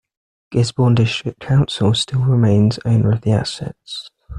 Gisborne 0.49 0.95
District 0.95 1.39
Council 1.39 1.93
still 1.93 2.23
remains 2.23 2.79
owner 2.85 3.11
of 3.11 3.21
the 3.21 3.33
assets. 3.33 4.09